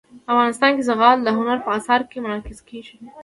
افغانستان 0.31 0.71
کې 0.75 0.85
زغال 0.89 1.17
د 1.23 1.27
هنر 1.37 1.57
په 1.65 1.69
اثار 1.77 2.01
کې 2.09 2.17
منعکس 2.23 2.59
کېږي. 2.69 2.95